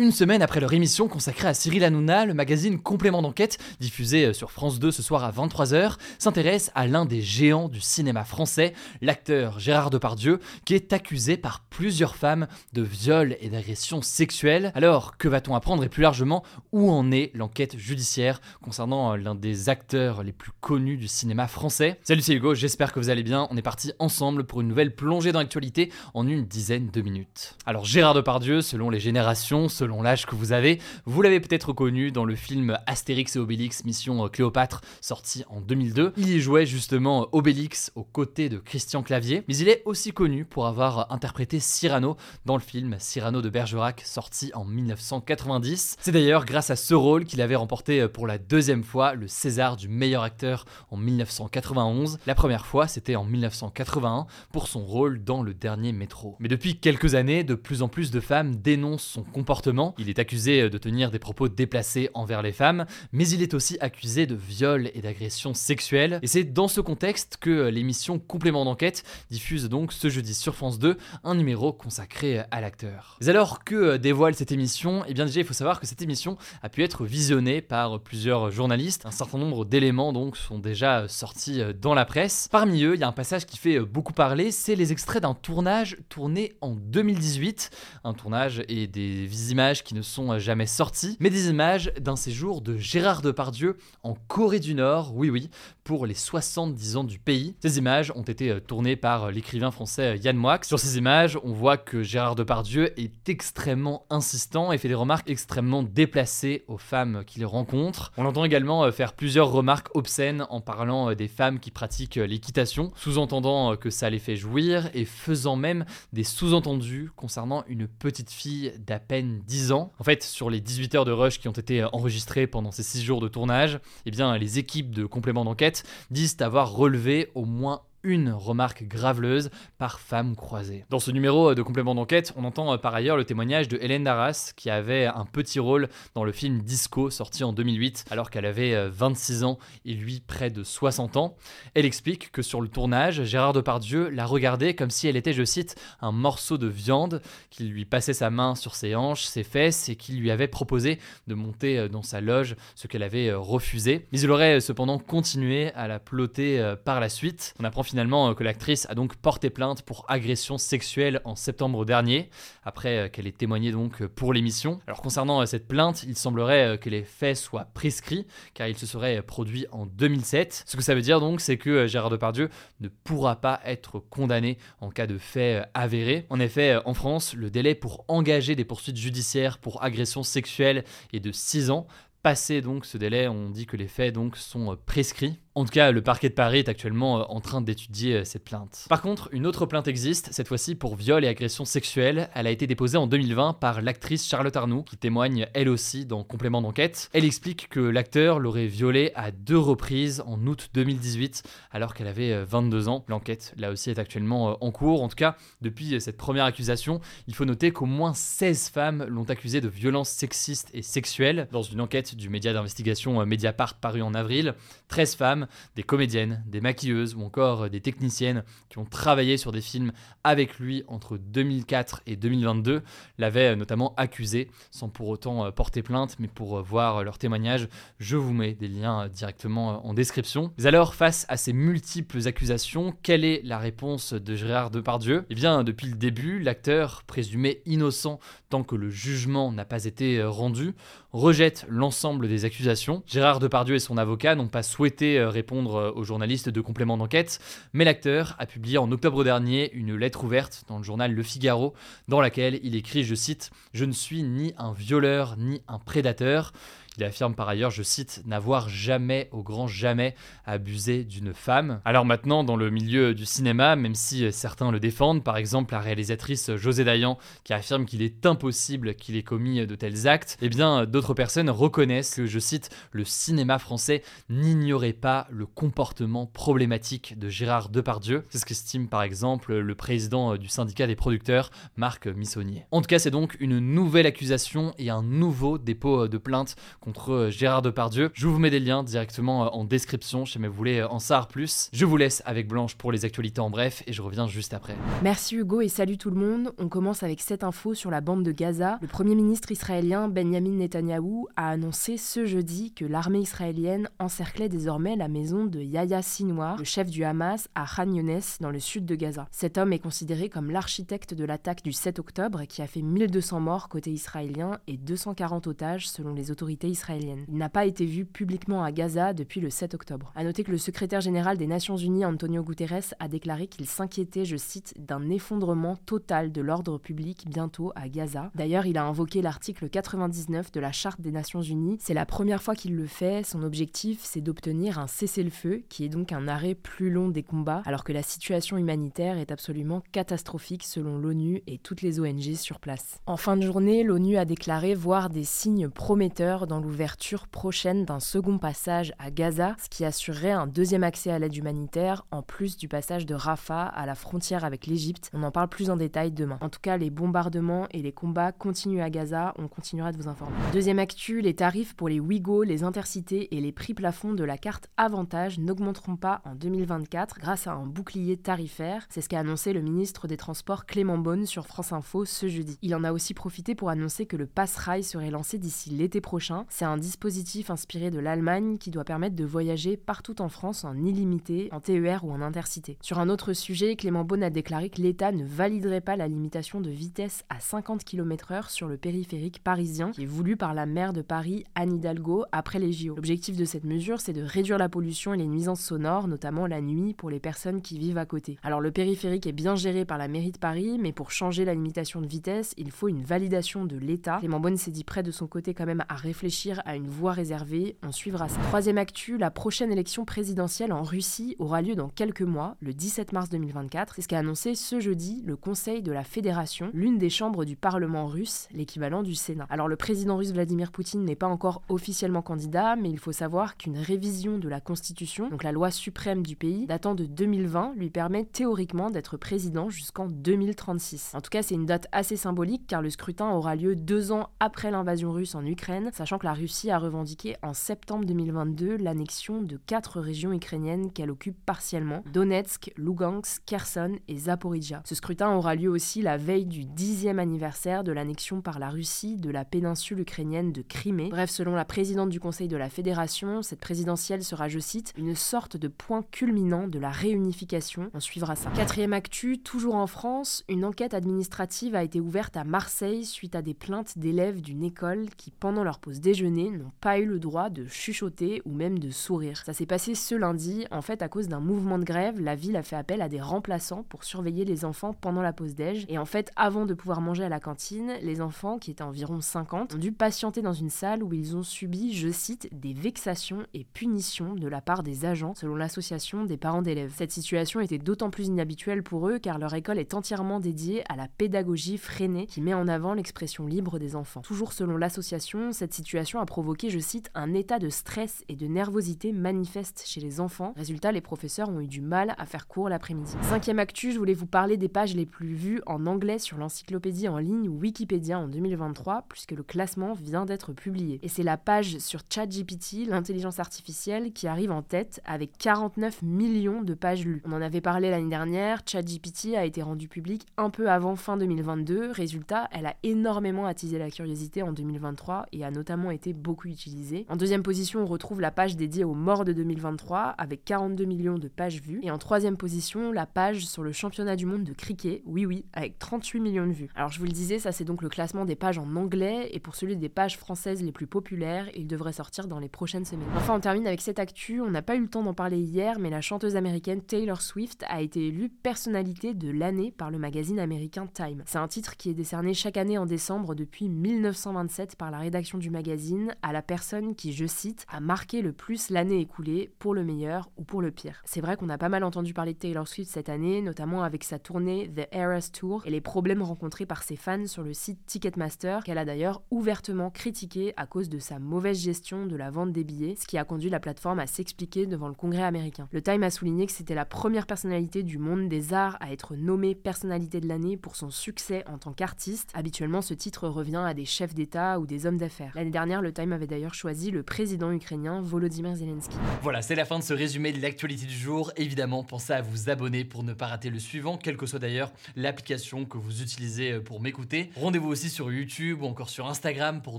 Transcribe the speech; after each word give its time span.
Une 0.00 0.12
semaine 0.12 0.40
après 0.40 0.60
leur 0.60 0.72
émission 0.72 1.08
consacrée 1.08 1.48
à 1.48 1.52
Cyril 1.52 1.84
Hanouna, 1.84 2.24
le 2.24 2.32
magazine 2.32 2.80
Complément 2.80 3.20
d'enquête, 3.20 3.58
diffusé 3.80 4.32
sur 4.32 4.50
France 4.50 4.78
2 4.78 4.90
ce 4.90 5.02
soir 5.02 5.24
à 5.24 5.30
23h, 5.30 5.96
s'intéresse 6.18 6.70
à 6.74 6.86
l'un 6.86 7.04
des 7.04 7.20
géants 7.20 7.68
du 7.68 7.82
cinéma 7.82 8.24
français, 8.24 8.72
l'acteur 9.02 9.60
Gérard 9.60 9.90
Depardieu, 9.90 10.40
qui 10.64 10.74
est 10.74 10.94
accusé 10.94 11.36
par 11.36 11.60
plusieurs 11.68 12.16
femmes 12.16 12.46
de 12.72 12.80
viol 12.80 13.36
et 13.42 13.50
d'agression 13.50 14.00
sexuelle. 14.00 14.72
Alors, 14.74 15.18
que 15.18 15.28
va-t-on 15.28 15.54
apprendre 15.54 15.84
et 15.84 15.90
plus 15.90 16.00
largement, 16.00 16.44
où 16.72 16.90
en 16.90 17.12
est 17.12 17.30
l'enquête 17.34 17.76
judiciaire 17.76 18.40
concernant 18.62 19.16
l'un 19.16 19.34
des 19.34 19.68
acteurs 19.68 20.22
les 20.22 20.32
plus 20.32 20.52
connus 20.62 20.96
du 20.96 21.08
cinéma 21.08 21.46
français? 21.46 22.00
Salut, 22.04 22.22
c'est 22.22 22.32
Hugo, 22.32 22.54
j'espère 22.54 22.94
que 22.94 23.00
vous 23.00 23.10
allez 23.10 23.22
bien. 23.22 23.48
On 23.50 23.56
est 23.58 23.62
parti 23.62 23.92
ensemble 23.98 24.44
pour 24.44 24.62
une 24.62 24.68
nouvelle 24.68 24.94
plongée 24.94 25.32
dans 25.32 25.40
l'actualité 25.40 25.92
en 26.14 26.26
une 26.26 26.46
dizaine 26.46 26.88
de 26.90 27.02
minutes. 27.02 27.58
Alors, 27.66 27.84
Gérard 27.84 28.14
Depardieu, 28.14 28.62
selon 28.62 28.88
les 28.88 28.98
générations, 28.98 29.68
l'âge 30.02 30.26
que 30.26 30.34
vous 30.34 30.52
avez. 30.52 30.80
Vous 31.04 31.22
l'avez 31.22 31.40
peut-être 31.40 31.72
connu 31.72 32.12
dans 32.12 32.24
le 32.24 32.36
film 32.36 32.78
Astérix 32.86 33.36
et 33.36 33.38
Obélix 33.38 33.84
Mission 33.84 34.28
Cléopâtre 34.28 34.80
sorti 35.00 35.44
en 35.48 35.60
2002. 35.60 36.12
Il 36.16 36.30
y 36.30 36.40
jouait 36.40 36.66
justement 36.66 37.28
Obélix 37.32 37.92
aux 37.94 38.04
côtés 38.04 38.48
de 38.48 38.58
Christian 38.58 39.02
Clavier, 39.02 39.42
mais 39.48 39.56
il 39.56 39.68
est 39.68 39.82
aussi 39.84 40.12
connu 40.12 40.44
pour 40.44 40.66
avoir 40.66 41.12
interprété 41.12 41.58
Cyrano 41.58 42.16
dans 42.46 42.56
le 42.56 42.62
film 42.62 42.96
Cyrano 42.98 43.42
de 43.42 43.48
Bergerac 43.48 44.02
sorti 44.04 44.52
en 44.54 44.64
1990. 44.64 45.96
C'est 46.00 46.12
d'ailleurs 46.12 46.44
grâce 46.44 46.70
à 46.70 46.76
ce 46.76 46.94
rôle 46.94 47.24
qu'il 47.24 47.40
avait 47.42 47.56
remporté 47.56 48.06
pour 48.08 48.26
la 48.26 48.38
deuxième 48.38 48.84
fois 48.84 49.14
le 49.14 49.28
César 49.28 49.76
du 49.76 49.88
meilleur 49.88 50.22
acteur 50.22 50.64
en 50.90 50.96
1991. 50.96 52.18
La 52.26 52.34
première 52.34 52.66
fois, 52.66 52.86
c'était 52.86 53.16
en 53.16 53.24
1981 53.24 54.26
pour 54.52 54.68
son 54.68 54.84
rôle 54.84 55.24
dans 55.24 55.42
Le 55.42 55.54
Dernier 55.54 55.92
Métro. 55.92 56.36
Mais 56.38 56.48
depuis 56.48 56.78
quelques 56.78 57.14
années, 57.14 57.44
de 57.44 57.54
plus 57.54 57.82
en 57.82 57.88
plus 57.88 58.10
de 58.10 58.20
femmes 58.20 58.56
dénoncent 58.56 59.04
son 59.04 59.22
comportement 59.22 59.69
il 59.98 60.08
est 60.08 60.18
accusé 60.18 60.68
de 60.68 60.78
tenir 60.78 61.10
des 61.10 61.18
propos 61.18 61.48
déplacés 61.48 62.10
envers 62.14 62.42
les 62.42 62.52
femmes, 62.52 62.86
mais 63.12 63.28
il 63.28 63.42
est 63.42 63.54
aussi 63.54 63.76
accusé 63.80 64.26
de 64.26 64.34
viol 64.34 64.90
et 64.94 65.00
d'agression 65.00 65.54
sexuelle. 65.54 66.18
Et 66.22 66.26
c'est 66.26 66.44
dans 66.44 66.68
ce 66.68 66.80
contexte 66.80 67.38
que 67.40 67.68
l'émission 67.68 68.18
Complément 68.18 68.64
d'enquête 68.64 69.04
diffuse 69.30 69.68
donc 69.68 69.92
ce 69.92 70.08
jeudi 70.08 70.34
sur 70.34 70.54
France 70.54 70.78
2 70.78 70.96
un 71.24 71.34
numéro 71.34 71.72
consacré 71.72 72.40
à 72.50 72.60
l'acteur. 72.60 73.16
Mais 73.20 73.28
alors 73.28 73.64
que 73.64 73.96
dévoile 73.96 74.34
cette 74.34 74.52
émission 74.52 75.04
Eh 75.08 75.14
bien 75.14 75.26
déjà 75.26 75.40
il 75.40 75.46
faut 75.46 75.54
savoir 75.54 75.80
que 75.80 75.86
cette 75.86 76.02
émission 76.02 76.36
a 76.62 76.68
pu 76.68 76.82
être 76.82 77.04
visionnée 77.04 77.60
par 77.60 78.00
plusieurs 78.00 78.50
journalistes. 78.50 79.06
Un 79.06 79.10
certain 79.10 79.38
nombre 79.38 79.64
d'éléments 79.64 80.12
donc 80.12 80.36
sont 80.36 80.58
déjà 80.58 81.08
sortis 81.08 81.62
dans 81.80 81.94
la 81.94 82.04
presse. 82.04 82.48
Parmi 82.50 82.82
eux, 82.84 82.94
il 82.94 83.00
y 83.00 83.04
a 83.04 83.08
un 83.08 83.12
passage 83.12 83.46
qui 83.46 83.58
fait 83.58 83.80
beaucoup 83.80 84.12
parler, 84.12 84.50
c'est 84.50 84.76
les 84.76 84.92
extraits 84.92 85.22
d'un 85.22 85.34
tournage 85.34 85.96
tourné 86.08 86.54
en 86.60 86.74
2018. 86.74 87.70
Un 88.04 88.14
tournage 88.14 88.62
et 88.68 88.86
des 88.86 89.52
images 89.52 89.59
qui 89.60 89.94
ne 89.94 90.00
sont 90.00 90.32
euh, 90.32 90.38
jamais 90.38 90.64
sorties, 90.64 91.18
mais 91.20 91.28
des 91.28 91.50
images 91.50 91.92
d'un 92.00 92.16
séjour 92.16 92.62
de 92.62 92.78
Gérard 92.78 93.20
Depardieu 93.20 93.76
en 94.02 94.14
Corée 94.26 94.58
du 94.58 94.74
Nord, 94.74 95.14
oui 95.14 95.28
oui, 95.28 95.50
pour 95.84 96.06
les 96.06 96.14
70 96.14 96.96
ans 96.96 97.04
du 97.04 97.18
pays. 97.18 97.56
Ces 97.60 97.76
images 97.76 98.10
ont 98.16 98.22
été 98.22 98.48
euh, 98.48 98.60
tournées 98.60 98.96
par 98.96 99.24
euh, 99.24 99.30
l'écrivain 99.30 99.70
français 99.70 100.16
Yann 100.16 100.36
Moix. 100.36 100.60
Sur 100.62 100.78
ces 100.78 100.96
images, 100.96 101.38
on 101.44 101.52
voit 101.52 101.76
que 101.76 102.02
Gérard 102.02 102.36
Depardieu 102.36 102.98
est 102.98 103.28
extrêmement 103.28 104.06
insistant 104.08 104.72
et 104.72 104.78
fait 104.78 104.88
des 104.88 104.94
remarques 104.94 105.28
extrêmement 105.28 105.82
déplacées 105.82 106.64
aux 106.66 106.78
femmes 106.78 107.22
qu'il 107.26 107.44
rencontre. 107.44 108.12
On 108.16 108.22
l'entend 108.22 108.46
également 108.46 108.90
faire 108.92 109.12
plusieurs 109.12 109.50
remarques 109.52 109.94
obscènes 109.94 110.46
en 110.48 110.62
parlant 110.62 111.12
des 111.14 111.28
femmes 111.28 111.60
qui 111.60 111.70
pratiquent 111.70 112.16
l'équitation, 112.16 112.92
sous-entendant 112.96 113.76
que 113.76 113.90
ça 113.90 114.08
les 114.08 114.18
fait 114.18 114.36
jouir 114.36 114.88
et 114.94 115.04
faisant 115.04 115.56
même 115.56 115.84
des 116.14 116.24
sous-entendus 116.24 117.10
concernant 117.14 117.62
une 117.68 117.86
petite 117.86 118.30
fille 118.30 118.72
d'à 118.78 118.98
peine 118.98 119.42
10 119.50 119.72
ans. 119.72 119.92
En 119.98 120.04
fait, 120.04 120.22
sur 120.22 120.48
les 120.48 120.60
18 120.60 120.94
heures 120.94 121.04
de 121.04 121.10
rush 121.10 121.40
qui 121.40 121.48
ont 121.48 121.52
été 121.52 121.84
enregistrées 121.92 122.46
pendant 122.46 122.70
ces 122.70 122.84
6 122.84 123.02
jours 123.02 123.20
de 123.20 123.26
tournage, 123.26 123.80
eh 124.06 124.10
bien, 124.12 124.38
les 124.38 124.58
équipes 124.58 124.92
de 124.92 125.04
complément 125.04 125.44
d'enquête 125.44 125.82
disent 126.10 126.36
avoir 126.40 126.72
relevé 126.72 127.30
au 127.34 127.44
moins 127.44 127.82
une 128.02 128.30
remarque 128.30 128.84
graveleuse 128.84 129.50
par 129.78 130.00
femme 130.00 130.34
croisée. 130.36 130.84
Dans 130.90 130.98
ce 130.98 131.10
numéro 131.10 131.54
de 131.54 131.62
complément 131.62 131.94
d'enquête, 131.94 132.32
on 132.36 132.44
entend 132.44 132.72
euh, 132.72 132.76
par 132.78 132.94
ailleurs 132.94 133.16
le 133.16 133.24
témoignage 133.24 133.68
de 133.68 133.78
Hélène 133.80 134.04
Darras, 134.04 134.52
qui 134.56 134.70
avait 134.70 135.06
un 135.06 135.24
petit 135.24 135.58
rôle 135.58 135.88
dans 136.14 136.24
le 136.24 136.32
film 136.32 136.62
Disco, 136.62 137.10
sorti 137.10 137.44
en 137.44 137.52
2008, 137.52 138.06
alors 138.10 138.30
qu'elle 138.30 138.46
avait 138.46 138.88
26 138.88 139.42
euh, 139.42 139.46
ans 139.46 139.58
et 139.84 139.94
lui 139.94 140.20
près 140.20 140.50
de 140.50 140.64
60 140.64 141.16
ans. 141.16 141.36
Elle 141.74 141.84
explique 141.84 142.32
que 142.32 142.42
sur 142.42 142.60
le 142.60 142.68
tournage, 142.68 143.24
Gérard 143.24 143.52
Depardieu 143.52 144.08
l'a 144.08 144.26
regardée 144.26 144.74
comme 144.74 144.90
si 144.90 145.06
elle 145.08 145.16
était, 145.16 145.32
je 145.32 145.44
cite, 145.44 145.76
un 146.00 146.12
morceau 146.12 146.58
de 146.58 146.66
viande, 146.66 147.20
qu'il 147.50 147.70
lui 147.70 147.84
passait 147.84 148.14
sa 148.14 148.30
main 148.30 148.54
sur 148.54 148.74
ses 148.74 148.94
hanches, 148.94 149.24
ses 149.24 149.44
fesses, 149.44 149.88
et 149.88 149.96
qu'il 149.96 150.20
lui 150.20 150.30
avait 150.30 150.48
proposé 150.48 150.98
de 151.26 151.34
monter 151.34 151.78
euh, 151.78 151.88
dans 151.88 152.02
sa 152.02 152.20
loge, 152.20 152.56
ce 152.74 152.86
qu'elle 152.86 153.02
avait 153.02 153.32
refusé. 153.32 154.06
Mais 154.12 154.20
il 154.20 154.30
aurait 154.30 154.60
cependant 154.60 154.98
continué 154.98 155.72
à 155.74 155.86
la 155.88 155.98
ploter 155.98 156.74
par 156.84 157.00
la 157.00 157.08
suite. 157.08 157.54
Finalement 157.90 158.30
euh, 158.30 158.34
que 158.34 158.44
l'actrice 158.44 158.86
a 158.88 158.94
donc 158.94 159.16
porté 159.16 159.50
plainte 159.50 159.82
pour 159.82 160.04
agression 160.08 160.58
sexuelle 160.58 161.20
en 161.24 161.34
septembre 161.34 161.84
dernier, 161.84 162.30
après 162.62 162.96
euh, 162.96 163.08
qu'elle 163.08 163.26
ait 163.26 163.32
témoigné 163.32 163.72
donc 163.72 164.00
euh, 164.00 164.08
pour 164.08 164.32
l'émission. 164.32 164.80
Alors 164.86 165.02
concernant 165.02 165.44
cette 165.44 165.66
plainte, 165.66 166.04
il 166.04 166.16
semblerait 166.16 166.78
que 166.78 166.88
les 166.88 167.02
faits 167.02 167.36
soient 167.36 167.66
prescrits, 167.74 168.26
car 168.54 168.68
il 168.68 168.78
se 168.78 168.86
serait 168.86 169.20
produit 169.22 169.66
en 169.72 169.86
2007. 169.86 170.64
Ce 170.66 170.76
que 170.76 170.82
ça 170.82 170.94
veut 170.94 171.02
dire 171.02 171.20
donc, 171.20 171.40
c'est 171.40 171.58
que 171.58 171.86
Gérard 171.86 172.10
Depardieu 172.10 172.48
ne 172.80 172.88
pourra 172.88 173.40
pas 173.40 173.60
être 173.64 173.98
condamné 173.98 174.56
en 174.80 174.90
cas 174.90 175.06
de 175.06 175.18
fait 175.18 175.64
avéré. 175.74 176.26
En 176.30 176.38
effet, 176.38 176.78
en 176.84 176.94
France, 176.94 177.34
le 177.34 177.50
délai 177.50 177.74
pour 177.74 178.04
engager 178.08 178.54
des 178.54 178.64
poursuites 178.64 178.96
judiciaires 178.96 179.58
pour 179.58 179.82
agression 179.82 180.22
sexuelle 180.22 180.84
est 181.12 181.20
de 181.20 181.32
6 181.32 181.70
ans. 181.70 181.86
Passé 182.22 182.60
donc 182.60 182.84
ce 182.84 182.98
délai, 182.98 183.28
on 183.28 183.48
dit 183.48 183.64
que 183.64 183.78
les 183.78 183.88
faits 183.88 184.14
donc 184.14 184.36
sont 184.36 184.76
prescrits. 184.84 185.38
En 185.60 185.66
tout 185.66 185.72
cas, 185.72 185.90
le 185.90 186.00
parquet 186.00 186.30
de 186.30 186.34
Paris 186.34 186.60
est 186.60 186.70
actuellement 186.70 187.18
euh, 187.18 187.24
en 187.28 187.40
train 187.40 187.60
d'étudier 187.60 188.14
euh, 188.14 188.24
cette 188.24 188.44
plainte. 188.44 188.86
Par 188.88 189.02
contre, 189.02 189.28
une 189.30 189.46
autre 189.46 189.66
plainte 189.66 189.88
existe, 189.88 190.30
cette 190.32 190.48
fois-ci 190.48 190.74
pour 190.74 190.96
viol 190.96 191.22
et 191.22 191.28
agression 191.28 191.66
sexuelle. 191.66 192.30
Elle 192.34 192.46
a 192.46 192.50
été 192.50 192.66
déposée 192.66 192.96
en 192.96 193.06
2020 193.06 193.52
par 193.60 193.82
l'actrice 193.82 194.26
Charlotte 194.26 194.56
Arnoux, 194.56 194.82
qui 194.82 194.96
témoigne 194.96 195.48
elle 195.52 195.68
aussi 195.68 196.06
dans 196.06 196.24
Complément 196.24 196.62
d'enquête. 196.62 197.10
Elle 197.12 197.26
explique 197.26 197.68
que 197.68 197.78
l'acteur 197.78 198.38
l'aurait 198.38 198.68
violée 198.68 199.12
à 199.14 199.32
deux 199.32 199.58
reprises 199.58 200.22
en 200.24 200.46
août 200.46 200.70
2018, 200.72 201.42
alors 201.72 201.92
qu'elle 201.92 202.06
avait 202.06 202.42
22 202.42 202.88
euh, 202.88 202.90
ans. 202.90 203.04
L'enquête, 203.08 203.52
là 203.58 203.70
aussi, 203.70 203.90
est 203.90 203.98
actuellement 203.98 204.56
en 204.64 204.70
cours. 204.70 205.02
En 205.02 205.08
tout 205.08 205.16
cas, 205.16 205.36
depuis 205.60 206.00
cette 206.00 206.16
première 206.16 206.46
accusation, 206.46 207.02
il 207.26 207.34
faut 207.34 207.44
noter 207.44 207.70
qu'au 207.70 207.84
moins 207.84 208.14
16 208.14 208.70
femmes 208.70 209.04
l'ont 209.06 209.24
accusée 209.24 209.60
de 209.60 209.68
violences 209.68 210.08
sexistes 210.08 210.70
et 210.72 210.80
sexuelles. 210.80 211.48
Dans 211.52 211.60
une 211.60 211.82
enquête 211.82 212.14
du 212.14 212.30
média 212.30 212.54
d'investigation 212.54 213.26
Mediapart 213.26 213.74
parue 213.74 214.00
en 214.00 214.14
avril, 214.14 214.54
13 214.88 215.16
femmes 215.16 215.46
des 215.76 215.82
comédiennes, 215.82 216.42
des 216.46 216.60
maquilleuses 216.60 217.14
ou 217.14 217.22
encore 217.22 217.62
euh, 217.62 217.68
des 217.68 217.80
techniciennes 217.80 218.44
qui 218.68 218.78
ont 218.78 218.84
travaillé 218.84 219.36
sur 219.36 219.52
des 219.52 219.60
films 219.60 219.92
avec 220.24 220.58
lui 220.58 220.84
entre 220.88 221.16
2004 221.18 222.02
et 222.06 222.16
2022 222.16 222.82
l'avaient 223.18 223.52
euh, 223.52 223.56
notamment 223.56 223.94
accusé 223.96 224.50
sans 224.70 224.88
pour 224.88 225.08
autant 225.08 225.46
euh, 225.46 225.50
porter 225.50 225.82
plainte, 225.82 226.16
mais 226.18 226.28
pour 226.28 226.62
voir 226.62 227.04
leur 227.04 227.18
témoignage, 227.18 227.68
je 227.98 228.16
vous 228.16 228.32
mets 228.32 228.54
des 228.54 228.68
liens 228.68 229.08
directement 229.08 229.86
en 229.86 229.94
description. 229.94 230.52
Mais 230.58 230.66
alors, 230.66 230.94
face 230.94 231.26
à 231.28 231.36
ces 231.36 231.52
multiples 231.52 232.26
accusations, 232.26 232.94
quelle 233.02 233.24
est 233.24 233.40
la 233.44 233.58
réponse 233.58 234.12
de 234.12 234.34
Gérard 234.34 234.70
Depardieu? 234.70 235.24
Eh 235.30 235.34
bien, 235.34 235.64
depuis 235.64 235.88
le 235.88 235.96
début, 235.96 236.38
l'acteur, 236.40 237.02
présumé 237.06 237.62
innocent 237.66 238.18
tant 238.50 238.64
que 238.64 238.74
le 238.74 238.90
jugement 238.90 239.52
n'a 239.52 239.64
pas 239.64 239.84
été 239.84 240.22
rendu, 240.22 240.74
rejette 241.12 241.64
l'ensemble 241.68 242.28
des 242.28 242.44
accusations. 242.44 243.02
Gérard 243.06 243.38
Depardieu 243.38 243.76
et 243.76 243.78
son 243.78 243.96
avocat 243.96 244.34
n'ont 244.34 244.48
pas 244.48 244.62
souhaité 244.62 245.24
répondre 245.24 245.76
euh, 245.76 245.92
aux 245.94 246.04
journalistes 246.04 246.48
de 246.48 246.60
complément 246.60 246.96
d'enquête, 246.96 247.40
mais 247.72 247.84
l'acteur 247.84 248.36
a 248.38 248.46
publié 248.46 248.78
en 248.78 248.90
octobre 248.92 249.24
dernier 249.24 249.72
une 249.72 249.94
lettre 249.96 250.24
ouverte 250.24 250.64
dans 250.68 250.78
le 250.78 250.84
journal 250.84 251.12
Le 251.12 251.22
Figaro, 251.22 251.74
dans 252.08 252.20
laquelle 252.20 252.60
il 252.62 252.74
écrit, 252.74 253.04
je 253.04 253.14
cite, 253.14 253.50
Je 253.72 253.84
ne 253.84 253.92
suis 253.92 254.22
ni 254.22 254.52
un 254.58 254.72
violeur 254.72 255.36
ni 255.38 255.62
un 255.68 255.78
prédateur. 255.78 256.52
Il 256.96 257.04
affirme 257.04 257.34
par 257.34 257.48
ailleurs, 257.48 257.70
je 257.70 257.82
cite, 257.82 258.22
n'avoir 258.26 258.68
jamais, 258.68 259.28
au 259.32 259.42
grand 259.42 259.68
jamais, 259.68 260.14
abusé 260.44 261.04
d'une 261.04 261.32
femme. 261.32 261.80
Alors 261.84 262.04
maintenant, 262.04 262.44
dans 262.44 262.56
le 262.56 262.68
milieu 262.70 263.14
du 263.14 263.24
cinéma, 263.24 263.76
même 263.76 263.94
si 263.94 264.30
certains 264.32 264.70
le 264.70 264.80
défendent, 264.80 265.22
par 265.22 265.36
exemple 265.36 265.72
la 265.72 265.80
réalisatrice 265.80 266.54
José 266.56 266.84
Dayan, 266.84 267.16
qui 267.44 267.52
affirme 267.52 267.86
qu'il 267.86 268.02
est 268.02 268.26
impossible 268.26 268.94
qu'il 268.96 269.16
ait 269.16 269.22
commis 269.22 269.66
de 269.66 269.74
tels 269.76 270.08
actes, 270.08 270.36
eh 270.42 270.48
bien 270.48 270.84
d'autres 270.84 271.14
personnes 271.14 271.48
reconnaissent 271.48 272.16
que, 272.16 272.26
je 272.26 272.38
cite, 272.38 272.70
le 272.92 273.04
cinéma 273.04 273.58
français 273.58 274.02
n'ignorait 274.28 274.92
pas 274.92 275.28
le 275.30 275.46
comportement 275.46 276.26
problématique 276.26 277.18
de 277.18 277.28
Gérard 277.28 277.68
Depardieu. 277.68 278.26
C'est 278.30 278.38
ce 278.38 278.46
qu'estime 278.46 278.88
par 278.88 279.02
exemple 279.02 279.54
le 279.54 279.74
président 279.74 280.36
du 280.36 280.48
syndicat 280.48 280.86
des 280.86 280.96
producteurs, 280.96 281.50
Marc 281.76 282.08
Missonnier. 282.08 282.66
En 282.72 282.82
tout 282.82 282.88
cas, 282.88 282.98
c'est 282.98 283.10
donc 283.10 283.36
une 283.40 283.60
nouvelle 283.60 284.06
accusation 284.06 284.74
et 284.76 284.90
un 284.90 285.02
nouveau 285.02 285.56
dépôt 285.56 286.08
de 286.08 286.18
plainte 286.18 286.56
contre 286.80 287.28
Gérard 287.30 287.62
Depardieu. 287.62 288.10
Je 288.14 288.26
vous 288.26 288.38
mets 288.38 288.50
des 288.50 288.58
liens 288.58 288.82
directement 288.82 289.54
en 289.54 289.64
description 289.64 290.24
si 290.24 290.38
vous 290.38 290.52
voulez 290.52 290.82
en 290.82 290.98
savoir 290.98 291.28
plus. 291.28 291.68
Je 291.72 291.84
vous 291.84 291.96
laisse 291.96 292.22
avec 292.24 292.48
Blanche 292.48 292.74
pour 292.74 292.90
les 292.90 293.04
actualités 293.04 293.40
en 293.40 293.50
bref 293.50 293.82
et 293.86 293.92
je 293.92 294.00
reviens 294.02 294.26
juste 294.26 294.54
après. 294.54 294.74
Merci 295.02 295.36
Hugo 295.36 295.60
et 295.60 295.68
salut 295.68 295.98
tout 295.98 296.10
le 296.10 296.16
monde. 296.16 296.52
On 296.58 296.68
commence 296.68 297.02
avec 297.02 297.20
cette 297.20 297.44
info 297.44 297.74
sur 297.74 297.90
la 297.90 298.00
bande 298.00 298.22
de 298.22 298.32
Gaza. 298.32 298.78
Le 298.80 298.88
premier 298.88 299.14
ministre 299.14 299.52
israélien 299.52 300.08
Benjamin 300.08 300.56
Netanyahou 300.56 301.28
a 301.36 301.50
annoncé 301.50 301.98
ce 301.98 302.24
jeudi 302.24 302.72
que 302.72 302.84
l'armée 302.86 303.20
israélienne 303.20 303.88
encerclait 303.98 304.48
désormais 304.48 304.96
la 304.96 305.08
maison 305.08 305.44
de 305.44 305.60
Yahya 305.60 306.00
Sinwar, 306.00 306.56
le 306.56 306.64
chef 306.64 306.90
du 306.90 307.04
Hamas, 307.04 307.48
à 307.54 307.66
Khan 307.66 307.92
Younes, 307.92 308.20
dans 308.40 308.50
le 308.50 308.58
sud 308.58 308.86
de 308.86 308.94
Gaza. 308.94 309.28
Cet 309.30 309.58
homme 309.58 309.74
est 309.74 309.78
considéré 309.78 310.30
comme 310.30 310.50
l'architecte 310.50 311.12
de 311.12 311.24
l'attaque 311.24 311.62
du 311.62 311.72
7 311.72 311.98
octobre 311.98 312.44
qui 312.48 312.62
a 312.62 312.66
fait 312.66 312.82
1200 312.82 313.40
morts 313.40 313.68
côté 313.68 313.90
israélien 313.90 314.58
et 314.66 314.78
240 314.78 315.46
otages 315.46 315.88
selon 315.88 316.14
les 316.14 316.30
autorités 316.30 316.69
israéliennes. 316.70 317.24
Il 317.28 317.36
n'a 317.36 317.48
pas 317.48 317.66
été 317.66 317.84
vu 317.84 318.04
publiquement 318.04 318.64
à 318.64 318.72
Gaza 318.72 319.12
depuis 319.12 319.40
le 319.40 319.50
7 319.50 319.74
octobre. 319.74 320.12
A 320.14 320.24
noter 320.24 320.44
que 320.44 320.50
le 320.50 320.58
secrétaire 320.58 321.00
général 321.00 321.36
des 321.36 321.46
Nations 321.46 321.76
Unies, 321.76 322.04
Antonio 322.04 322.42
Guterres, 322.42 322.94
a 322.98 323.08
déclaré 323.08 323.46
qu'il 323.46 323.66
s'inquiétait, 323.66 324.24
je 324.24 324.36
cite, 324.36 324.74
d'un 324.78 325.10
effondrement 325.10 325.76
total 325.76 326.32
de 326.32 326.40
l'ordre 326.40 326.78
public 326.78 327.24
bientôt 327.28 327.72
à 327.74 327.88
Gaza. 327.88 328.30
D'ailleurs, 328.34 328.66
il 328.66 328.78
a 328.78 328.84
invoqué 328.84 329.22
l'article 329.22 329.68
99 329.68 330.52
de 330.52 330.60
la 330.60 330.72
Charte 330.72 331.00
des 331.00 331.12
Nations 331.12 331.42
Unies. 331.42 331.76
C'est 331.80 331.94
la 331.94 332.06
première 332.06 332.42
fois 332.42 332.54
qu'il 332.54 332.76
le 332.76 332.86
fait. 332.86 333.24
Son 333.24 333.42
objectif, 333.42 334.00
c'est 334.02 334.20
d'obtenir 334.20 334.78
un 334.78 334.86
cessez-le-feu, 334.86 335.62
qui 335.68 335.84
est 335.84 335.88
donc 335.88 336.12
un 336.12 336.28
arrêt 336.28 336.54
plus 336.54 336.90
long 336.90 337.08
des 337.08 337.22
combats, 337.22 337.62
alors 337.66 337.84
que 337.84 337.92
la 337.92 338.02
situation 338.02 338.56
humanitaire 338.56 339.18
est 339.18 339.32
absolument 339.32 339.82
catastrophique 339.92 340.64
selon 340.64 340.98
l'ONU 340.98 341.42
et 341.46 341.58
toutes 341.58 341.82
les 341.82 342.00
ONG 342.00 342.34
sur 342.34 342.60
place. 342.60 343.00
En 343.06 343.16
fin 343.16 343.36
de 343.36 343.42
journée, 343.42 343.82
l'ONU 343.82 344.16
a 344.16 344.24
déclaré 344.24 344.74
voir 344.74 345.10
des 345.10 345.24
signes 345.24 345.68
prometteurs 345.68 346.46
dans 346.46 346.59
l'ouverture 346.60 347.26
prochaine 347.26 347.84
d'un 347.84 348.00
second 348.00 348.38
passage 348.38 348.92
à 348.98 349.10
Gaza, 349.10 349.56
ce 349.62 349.68
qui 349.68 349.84
assurerait 349.84 350.30
un 350.30 350.46
deuxième 350.46 350.84
accès 350.84 351.10
à 351.10 351.18
l'aide 351.18 351.36
humanitaire, 351.36 352.04
en 352.10 352.22
plus 352.22 352.56
du 352.56 352.68
passage 352.68 353.06
de 353.06 353.14
Rafah 353.14 353.66
à 353.66 353.86
la 353.86 353.94
frontière 353.94 354.44
avec 354.44 354.66
l'Égypte. 354.66 355.10
On 355.12 355.22
en 355.22 355.30
parle 355.30 355.48
plus 355.48 355.70
en 355.70 355.76
détail 355.76 356.12
demain. 356.12 356.38
En 356.40 356.48
tout 356.48 356.60
cas, 356.60 356.76
les 356.76 356.90
bombardements 356.90 357.66
et 357.70 357.82
les 357.82 357.92
combats 357.92 358.32
continuent 358.32 358.82
à 358.82 358.90
Gaza, 358.90 359.34
on 359.38 359.48
continuera 359.48 359.92
de 359.92 359.96
vous 359.96 360.08
informer. 360.08 360.36
Deuxième 360.52 360.78
actu, 360.78 361.20
les 361.20 361.34
tarifs 361.34 361.74
pour 361.74 361.88
les 361.88 362.00
Ouigo, 362.00 362.42
les 362.42 362.62
intercités 362.62 363.34
et 363.36 363.40
les 363.40 363.52
prix 363.52 363.74
plafonds 363.74 364.12
de 364.12 364.24
la 364.24 364.38
carte 364.38 364.68
Avantage 364.76 365.38
n'augmenteront 365.38 365.96
pas 365.96 366.20
en 366.24 366.34
2024 366.34 367.18
grâce 367.18 367.46
à 367.46 367.52
un 367.52 367.66
bouclier 367.66 368.16
tarifaire. 368.16 368.86
C'est 368.88 369.00
ce 369.00 369.08
qu'a 369.08 369.20
annoncé 369.20 369.52
le 369.52 369.60
ministre 369.60 370.08
des 370.08 370.16
Transports 370.16 370.66
Clément 370.66 370.98
Beaune 370.98 371.26
sur 371.26 371.46
France 371.46 371.72
Info 371.72 372.04
ce 372.04 372.28
jeudi. 372.28 372.58
Il 372.62 372.74
en 372.74 372.84
a 372.84 372.92
aussi 372.92 373.14
profité 373.14 373.54
pour 373.54 373.70
annoncer 373.70 374.06
que 374.06 374.16
le 374.16 374.26
Pass 374.26 374.56
Rail 374.56 374.82
serait 374.82 375.10
lancé 375.10 375.38
d'ici 375.38 375.70
l'été 375.70 376.00
prochain. 376.00 376.44
C'est 376.52 376.64
un 376.64 376.76
dispositif 376.76 377.48
inspiré 377.48 377.90
de 377.90 378.00
l'Allemagne 378.00 378.58
qui 378.58 378.72
doit 378.72 378.84
permettre 378.84 379.14
de 379.14 379.24
voyager 379.24 379.76
partout 379.76 380.20
en 380.20 380.28
France 380.28 380.64
en 380.64 380.76
illimité, 380.84 381.48
en 381.52 381.60
TER 381.60 382.04
ou 382.04 382.10
en 382.10 382.20
intercité. 382.20 382.76
Sur 382.82 382.98
un 382.98 383.08
autre 383.08 383.32
sujet, 383.34 383.76
Clément 383.76 384.04
Beaune 384.04 384.24
a 384.24 384.30
déclaré 384.30 384.68
que 384.68 384.82
l'État 384.82 385.12
ne 385.12 385.24
validerait 385.24 385.80
pas 385.80 385.96
la 385.96 386.08
limitation 386.08 386.60
de 386.60 386.68
vitesse 386.68 387.24
à 387.30 387.38
50 387.38 387.84
km/h 387.84 388.50
sur 388.50 388.66
le 388.66 388.76
périphérique 388.76 389.42
parisien 389.44 389.92
qui 389.92 390.02
est 390.02 390.06
voulu 390.06 390.36
par 390.36 390.52
la 390.52 390.66
maire 390.66 390.92
de 390.92 391.02
Paris, 391.02 391.44
Anne 391.54 391.76
Hidalgo, 391.76 392.24
après 392.32 392.58
les 392.58 392.72
JO. 392.72 392.96
L'objectif 392.96 393.36
de 393.36 393.44
cette 393.44 393.64
mesure, 393.64 394.00
c'est 394.00 394.12
de 394.12 394.22
réduire 394.22 394.58
la 394.58 394.68
pollution 394.68 395.14
et 395.14 395.18
les 395.18 395.28
nuisances 395.28 395.62
sonores, 395.62 396.08
notamment 396.08 396.48
la 396.48 396.60
nuit 396.60 396.94
pour 396.94 397.10
les 397.10 397.20
personnes 397.20 397.62
qui 397.62 397.78
vivent 397.78 397.98
à 397.98 398.06
côté. 398.06 398.38
Alors 398.42 398.60
le 398.60 398.72
périphérique 398.72 399.28
est 399.28 399.32
bien 399.32 399.54
géré 399.54 399.84
par 399.84 399.98
la 399.98 400.08
mairie 400.08 400.32
de 400.32 400.38
Paris, 400.38 400.78
mais 400.80 400.92
pour 400.92 401.12
changer 401.12 401.44
la 401.44 401.54
limitation 401.54 402.00
de 402.00 402.08
vitesse, 402.08 402.54
il 402.58 402.72
faut 402.72 402.88
une 402.88 403.04
validation 403.04 403.64
de 403.64 403.76
l'État. 403.76 404.18
Clément 404.18 404.40
Beaune 404.40 404.56
s'est 404.56 404.72
dit 404.72 404.84
prêt 404.84 405.04
de 405.04 405.12
son 405.12 405.28
côté 405.28 405.54
quand 405.54 405.66
même 405.66 405.84
à 405.88 405.94
réfléchir 405.94 406.39
à 406.64 406.76
une 406.76 406.88
voie 406.88 407.12
réservée. 407.12 407.76
On 407.82 407.92
suivra 407.92 408.28
ça. 408.28 408.40
Troisième 408.44 408.78
actu, 408.78 409.18
la 409.18 409.30
prochaine 409.30 409.70
élection 409.70 410.04
présidentielle 410.04 410.72
en 410.72 410.82
Russie 410.82 411.36
aura 411.38 411.60
lieu 411.60 411.74
dans 411.74 411.88
quelques 411.88 412.22
mois, 412.22 412.56
le 412.60 412.72
17 412.72 413.12
mars 413.12 413.28
2024. 413.28 413.94
C'est 413.94 414.02
ce 414.02 414.08
qu'a 414.08 414.18
annoncé 414.18 414.54
ce 414.54 414.80
jeudi 414.80 415.22
le 415.26 415.36
Conseil 415.36 415.82
de 415.82 415.92
la 415.92 416.02
Fédération, 416.02 416.70
l'une 416.72 416.98
des 416.98 417.10
chambres 417.10 417.44
du 417.44 417.56
Parlement 417.56 418.06
russe, 418.06 418.48
l'équivalent 418.52 419.02
du 419.02 419.14
Sénat. 419.14 419.46
Alors 419.50 419.68
le 419.68 419.76
président 419.76 420.16
russe 420.16 420.32
Vladimir 420.32 420.72
Poutine 420.72 421.04
n'est 421.04 421.14
pas 421.14 421.26
encore 421.26 421.62
officiellement 421.68 422.22
candidat, 422.22 422.74
mais 422.76 422.90
il 422.90 422.98
faut 422.98 423.12
savoir 423.12 423.56
qu'une 423.56 423.78
révision 423.78 424.38
de 424.38 424.48
la 424.48 424.60
Constitution, 424.60 425.28
donc 425.28 425.42
la 425.42 425.52
loi 425.52 425.70
suprême 425.70 426.22
du 426.22 426.36
pays, 426.36 426.66
datant 426.66 426.94
de 426.94 427.04
2020, 427.04 427.74
lui 427.76 427.90
permet 427.90 428.24
théoriquement 428.24 428.90
d'être 428.90 429.18
président 429.18 429.68
jusqu'en 429.68 430.06
2036. 430.06 431.12
En 431.14 431.20
tout 431.20 431.30
cas, 431.30 431.42
c'est 431.42 431.54
une 431.54 431.66
date 431.66 431.86
assez 431.92 432.16
symbolique 432.16 432.66
car 432.66 432.80
le 432.80 432.90
scrutin 432.90 433.30
aura 433.30 433.56
lieu 433.56 433.76
deux 433.76 434.12
ans 434.12 434.30
après 434.40 434.70
l'invasion 434.70 435.12
russe 435.12 435.34
en 435.34 435.44
Ukraine, 435.44 435.90
sachant 435.92 436.18
que 436.18 436.26
la 436.26 436.29
Russie 436.32 436.70
a 436.70 436.78
revendiqué 436.78 437.36
en 437.42 437.54
septembre 437.54 438.04
2022 438.04 438.76
l'annexion 438.76 439.42
de 439.42 439.58
quatre 439.66 440.00
régions 440.00 440.32
ukrainiennes 440.32 440.92
qu'elle 440.92 441.10
occupe 441.10 441.36
partiellement, 441.44 442.02
Donetsk, 442.12 442.72
Lugansk, 442.76 443.42
Kherson 443.46 443.96
et 444.08 444.16
Zaporizhia. 444.16 444.82
Ce 444.84 444.94
scrutin 444.94 445.34
aura 445.34 445.54
lieu 445.54 445.68
aussi 445.68 446.02
la 446.02 446.16
veille 446.16 446.46
du 446.46 446.64
dixième 446.64 447.18
anniversaire 447.18 447.84
de 447.84 447.92
l'annexion 447.92 448.40
par 448.40 448.58
la 448.58 448.68
Russie 448.68 449.16
de 449.16 449.30
la 449.30 449.44
péninsule 449.44 450.00
ukrainienne 450.00 450.52
de 450.52 450.62
Crimée. 450.62 451.08
Bref, 451.10 451.30
selon 451.30 451.54
la 451.54 451.64
présidente 451.64 452.10
du 452.10 452.20
Conseil 452.20 452.48
de 452.48 452.56
la 452.56 452.70
Fédération, 452.70 453.42
cette 453.42 453.60
présidentielle 453.60 454.22
sera, 454.22 454.48
je 454.48 454.58
cite, 454.58 454.92
une 454.96 455.14
sorte 455.14 455.56
de 455.56 455.68
point 455.68 456.04
culminant 456.10 456.68
de 456.68 456.78
la 456.78 456.90
réunification. 456.90 457.90
On 457.94 458.00
suivra 458.00 458.36
ça. 458.36 458.50
Quatrième 458.50 458.92
actu, 458.92 459.38
toujours 459.38 459.74
en 459.74 459.86
France, 459.86 460.44
une 460.48 460.64
enquête 460.64 460.94
administrative 460.94 461.74
a 461.74 461.82
été 461.82 462.00
ouverte 462.00 462.36
à 462.36 462.44
Marseille 462.44 463.04
suite 463.04 463.34
à 463.34 463.42
des 463.42 463.54
plaintes 463.54 463.98
d'élèves 463.98 464.40
d'une 464.40 464.62
école 464.62 465.06
qui, 465.16 465.30
pendant 465.30 465.64
leur 465.64 465.78
pause 465.78 466.00
déjeuner, 466.00 466.19
n'ont 466.28 466.72
pas 466.80 466.98
eu 466.98 467.06
le 467.06 467.18
droit 467.18 467.50
de 467.50 467.66
chuchoter 467.66 468.42
ou 468.44 468.52
même 468.52 468.78
de 468.78 468.90
sourire. 468.90 469.42
Ça 469.44 469.52
s'est 469.52 469.66
passé 469.66 469.94
ce 469.94 470.14
lundi. 470.14 470.66
En 470.70 470.82
fait, 470.82 471.02
à 471.02 471.08
cause 471.08 471.28
d'un 471.28 471.40
mouvement 471.40 471.78
de 471.78 471.84
grève, 471.84 472.20
la 472.20 472.34
ville 472.34 472.56
a 472.56 472.62
fait 472.62 472.76
appel 472.76 473.02
à 473.02 473.08
des 473.08 473.20
remplaçants 473.20 473.84
pour 473.88 474.04
surveiller 474.04 474.44
les 474.44 474.64
enfants 474.64 474.92
pendant 474.92 475.22
la 475.22 475.32
pause 475.32 475.54
déj. 475.54 475.84
Et 475.88 475.98
en 475.98 476.04
fait, 476.04 476.30
avant 476.36 476.66
de 476.66 476.74
pouvoir 476.74 477.00
manger 477.00 477.24
à 477.24 477.28
la 477.28 477.40
cantine, 477.40 477.92
les 478.02 478.20
enfants, 478.20 478.58
qui 478.58 478.70
étaient 478.70 478.82
environ 478.82 479.20
50, 479.20 479.74
ont 479.74 479.78
dû 479.78 479.92
patienter 479.92 480.42
dans 480.42 480.52
une 480.52 480.70
salle 480.70 481.02
où 481.02 481.12
ils 481.12 481.36
ont 481.36 481.42
subi, 481.42 481.94
je 481.94 482.10
cite, 482.10 482.48
des 482.52 482.72
vexations 482.72 483.46
et 483.54 483.64
punitions 483.64 484.34
de 484.34 484.48
la 484.48 484.60
part 484.60 484.82
des 484.82 485.04
agents, 485.04 485.34
selon 485.34 485.56
l'association 485.56 486.24
des 486.24 486.36
parents 486.36 486.62
d'élèves. 486.62 486.92
Cette 486.96 487.12
situation 487.12 487.60
était 487.60 487.78
d'autant 487.78 488.10
plus 488.10 488.26
inhabituelle 488.26 488.82
pour 488.82 489.08
eux 489.08 489.18
car 489.18 489.38
leur 489.38 489.54
école 489.54 489.78
est 489.78 489.94
entièrement 489.94 490.40
dédiée 490.40 490.82
à 490.88 490.96
la 490.96 491.08
pédagogie 491.08 491.78
freinée 491.78 492.26
qui 492.26 492.40
met 492.40 492.54
en 492.54 492.68
avant 492.68 492.94
l'expression 492.94 493.46
libre 493.46 493.78
des 493.78 493.96
enfants. 493.96 494.22
Toujours 494.22 494.52
selon 494.52 494.76
l'association, 494.76 495.52
cette 495.52 495.74
situation 495.74 496.09
a 496.18 496.26
provoqué, 496.26 496.70
je 496.70 496.78
cite, 496.78 497.10
un 497.14 497.34
état 497.34 497.58
de 497.58 497.68
stress 497.68 498.24
et 498.28 498.36
de 498.36 498.46
nervosité 498.46 499.12
manifeste 499.12 499.84
chez 499.86 500.00
les 500.00 500.20
enfants. 500.20 500.54
Résultat, 500.56 500.90
les 500.92 501.00
professeurs 501.00 501.50
ont 501.50 501.60
eu 501.60 501.68
du 501.68 501.80
mal 501.80 502.14
à 502.18 502.26
faire 502.26 502.48
cours 502.48 502.68
l'après-midi. 502.68 503.12
Cinquième 503.22 503.58
actu, 503.58 503.92
je 503.92 503.98
voulais 503.98 504.14
vous 504.14 504.26
parler 504.26 504.56
des 504.56 504.68
pages 504.68 504.94
les 504.94 505.06
plus 505.06 505.34
vues 505.34 505.60
en 505.66 505.86
anglais 505.86 506.18
sur 506.18 506.38
l'encyclopédie 506.38 507.08
en 507.08 507.18
ligne 507.18 507.48
Wikipédia 507.48 508.18
en 508.18 508.28
2023, 508.28 509.04
puisque 509.08 509.32
le 509.32 509.42
classement 509.42 509.92
vient 509.92 510.24
d'être 510.24 510.52
publié. 510.52 510.98
Et 511.02 511.08
c'est 511.08 511.22
la 511.22 511.36
page 511.36 511.78
sur 511.78 512.00
ChatGPT, 512.08 512.86
l'intelligence 512.88 513.38
artificielle, 513.38 514.12
qui 514.12 514.26
arrive 514.26 514.50
en 514.50 514.62
tête 514.62 515.00
avec 515.04 515.36
49 515.38 516.02
millions 516.02 516.62
de 516.62 516.74
pages 516.74 517.04
lues. 517.04 517.22
On 517.24 517.32
en 517.32 517.42
avait 517.42 517.60
parlé 517.60 517.90
l'année 517.90 518.10
dernière, 518.10 518.62
ChatGPT 518.66 519.36
a 519.36 519.44
été 519.44 519.62
rendu 519.62 519.86
public 519.86 520.26
un 520.36 520.50
peu 520.50 520.70
avant 520.70 520.96
fin 520.96 521.16
2022. 521.16 521.90
Résultat, 521.90 522.48
elle 522.52 522.66
a 522.66 522.74
énormément 522.82 523.46
attisé 523.46 523.78
la 523.78 523.90
curiosité 523.90 524.42
en 524.42 524.52
2023 524.52 525.26
et 525.32 525.44
a 525.44 525.50
notamment 525.50 525.89
été 525.90 526.12
beaucoup 526.12 526.48
utilisée. 526.48 527.06
En 527.08 527.16
deuxième 527.16 527.42
position, 527.42 527.82
on 527.82 527.86
retrouve 527.86 528.20
la 528.20 528.30
page 528.30 528.56
dédiée 528.56 528.84
aux 528.84 528.94
morts 528.94 529.24
de 529.24 529.32
2023 529.32 530.14
avec 530.18 530.44
42 530.44 530.84
millions 530.84 531.18
de 531.18 531.28
pages 531.28 531.60
vues. 531.60 531.80
Et 531.82 531.90
en 531.90 531.98
troisième 531.98 532.36
position, 532.36 532.92
la 532.92 533.06
page 533.06 533.46
sur 533.46 533.62
le 533.62 533.72
championnat 533.72 534.16
du 534.16 534.26
monde 534.26 534.44
de 534.44 534.52
cricket, 534.52 535.02
oui 535.06 535.26
oui, 535.26 535.44
avec 535.52 535.78
38 535.78 536.20
millions 536.20 536.46
de 536.46 536.52
vues. 536.52 536.70
Alors 536.74 536.90
je 536.90 536.98
vous 536.98 537.06
le 537.06 537.12
disais, 537.12 537.38
ça 537.38 537.52
c'est 537.52 537.64
donc 537.64 537.82
le 537.82 537.88
classement 537.88 538.24
des 538.24 538.36
pages 538.36 538.58
en 538.58 538.76
anglais 538.76 539.28
et 539.32 539.40
pour 539.40 539.54
celui 539.54 539.76
des 539.76 539.88
pages 539.88 540.16
françaises 540.16 540.62
les 540.62 540.72
plus 540.72 540.86
populaires, 540.86 541.48
il 541.56 541.66
devrait 541.66 541.92
sortir 541.92 542.26
dans 542.26 542.38
les 542.38 542.48
prochaines 542.48 542.84
semaines. 542.84 543.08
Enfin, 543.16 543.34
on 543.34 543.40
termine 543.40 543.66
avec 543.66 543.80
cette 543.80 543.98
actu, 543.98 544.40
on 544.40 544.50
n'a 544.50 544.62
pas 544.62 544.76
eu 544.76 544.80
le 544.80 544.88
temps 544.88 545.02
d'en 545.02 545.14
parler 545.14 545.38
hier, 545.38 545.78
mais 545.78 545.90
la 545.90 546.00
chanteuse 546.00 546.36
américaine 546.36 546.82
Taylor 546.82 547.20
Swift 547.20 547.64
a 547.68 547.82
été 547.82 548.06
élue 548.06 548.28
personnalité 548.28 549.14
de 549.14 549.30
l'année 549.30 549.72
par 549.72 549.90
le 549.90 549.98
magazine 549.98 550.38
américain 550.38 550.86
Time. 550.86 551.22
C'est 551.26 551.38
un 551.38 551.48
titre 551.48 551.76
qui 551.76 551.90
est 551.90 551.94
décerné 551.94 552.34
chaque 552.34 552.56
année 552.56 552.78
en 552.78 552.86
décembre 552.86 553.34
depuis 553.34 553.68
1927 553.68 554.76
par 554.76 554.90
la 554.90 554.98
rédaction 554.98 555.38
du 555.38 555.50
magazine 555.50 555.79
à 556.22 556.32
la 556.32 556.42
personne 556.42 556.94
qui, 556.94 557.12
je 557.12 557.26
cite, 557.26 557.66
a 557.68 557.80
marqué 557.80 558.22
le 558.22 558.32
plus 558.32 558.70
l'année 558.70 559.00
écoulée, 559.00 559.50
pour 559.58 559.74
le 559.74 559.84
meilleur 559.84 560.30
ou 560.36 560.44
pour 560.44 560.62
le 560.62 560.70
pire. 560.70 561.02
C'est 561.04 561.20
vrai 561.20 561.36
qu'on 561.36 561.48
a 561.48 561.58
pas 561.58 561.68
mal 561.68 561.84
entendu 561.84 562.14
parler 562.14 562.34
de 562.34 562.38
Taylor 562.38 562.66
Swift 562.66 562.90
cette 562.90 563.08
année, 563.08 563.42
notamment 563.42 563.82
avec 563.82 564.04
sa 564.04 564.18
tournée 564.18 564.70
The 564.74 564.88
Eras 564.92 565.30
Tour 565.32 565.62
et 565.66 565.70
les 565.70 565.80
problèmes 565.80 566.22
rencontrés 566.22 566.66
par 566.66 566.82
ses 566.82 566.96
fans 566.96 567.26
sur 567.26 567.42
le 567.42 567.54
site 567.54 567.84
Ticketmaster, 567.86 568.62
qu'elle 568.64 568.78
a 568.78 568.84
d'ailleurs 568.84 569.22
ouvertement 569.30 569.90
critiqué 569.90 570.52
à 570.56 570.66
cause 570.66 570.88
de 570.88 570.98
sa 570.98 571.18
mauvaise 571.18 571.60
gestion 571.60 572.06
de 572.06 572.16
la 572.16 572.30
vente 572.30 572.52
des 572.52 572.64
billets, 572.64 572.96
ce 572.96 573.06
qui 573.06 573.18
a 573.18 573.24
conduit 573.24 573.50
la 573.50 573.60
plateforme 573.60 574.00
à 574.00 574.06
s'expliquer 574.06 574.66
devant 574.66 574.88
le 574.88 574.94
Congrès 574.94 575.22
américain. 575.22 575.68
Le 575.72 575.82
Time 575.82 576.02
a 576.02 576.10
souligné 576.10 576.46
que 576.46 576.52
c'était 576.52 576.74
la 576.74 576.84
première 576.84 577.26
personnalité 577.26 577.82
du 577.82 577.98
monde 577.98 578.28
des 578.28 578.52
arts 578.52 578.76
à 578.80 578.92
être 578.92 579.14
nommée 579.16 579.54
personnalité 579.54 580.20
de 580.20 580.28
l'année 580.28 580.56
pour 580.56 580.76
son 580.76 580.90
succès 580.90 581.44
en 581.46 581.58
tant 581.58 581.72
qu'artiste. 581.72 582.30
Habituellement, 582.34 582.82
ce 582.82 582.94
titre 582.94 583.28
revient 583.28 583.62
à 583.64 583.74
des 583.74 583.84
chefs 583.84 584.14
d'État 584.14 584.58
ou 584.58 584.66
des 584.66 584.86
hommes 584.86 584.96
d'affaires. 584.96 585.32
L'année 585.34 585.50
dernière, 585.50 585.69
le 585.78 585.92
Time 585.92 586.12
avait 586.12 586.26
d'ailleurs 586.26 586.54
choisi 586.54 586.90
le 586.90 587.04
président 587.04 587.52
ukrainien 587.52 588.02
Volodymyr 588.02 588.56
Zelensky. 588.56 588.96
Voilà, 589.22 589.40
c'est 589.40 589.54
la 589.54 589.64
fin 589.64 589.78
de 589.78 589.84
ce 589.84 589.94
résumé 589.94 590.32
de 590.32 590.42
l'actualité 590.42 590.86
du 590.86 590.96
jour. 590.96 591.30
Évidemment, 591.36 591.84
pensez 591.84 592.12
à 592.12 592.20
vous 592.20 592.50
abonner 592.50 592.84
pour 592.84 593.04
ne 593.04 593.12
pas 593.12 593.28
rater 593.28 593.50
le 593.50 593.60
suivant, 593.60 593.96
quelle 593.96 594.16
que 594.16 594.26
soit 594.26 594.40
d'ailleurs 594.40 594.72
l'application 594.96 595.64
que 595.64 595.78
vous 595.78 596.02
utilisez 596.02 596.52
euh, 596.52 596.60
pour 596.60 596.80
m'écouter. 596.80 597.30
Rendez-vous 597.36 597.68
aussi 597.68 597.88
sur 597.88 598.10
YouTube 598.10 598.62
ou 598.62 598.66
encore 598.66 598.90
sur 598.90 599.06
Instagram 599.06 599.62
pour 599.62 599.78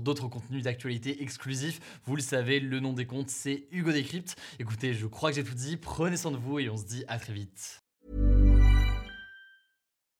d'autres 0.00 0.28
contenus 0.28 0.62
d'actualité 0.62 1.22
exclusifs. 1.22 1.80
Vous 2.06 2.16
le 2.16 2.22
savez, 2.22 2.58
le 2.58 2.80
nom 2.80 2.94
des 2.94 3.04
comptes, 3.04 3.28
c'est 3.28 3.64
Hugo 3.70 3.92
Décrypte. 3.92 4.36
Écoutez, 4.58 4.94
je 4.94 5.06
crois 5.06 5.30
que 5.30 5.36
j'ai 5.36 5.44
tout 5.44 5.54
dit. 5.54 5.76
Prenez 5.76 6.16
soin 6.16 6.30
de 6.30 6.38
vous 6.38 6.58
et 6.58 6.70
on 6.70 6.78
se 6.78 6.84
dit 6.84 7.04
à 7.08 7.18
très 7.18 7.34
vite. 7.34 7.81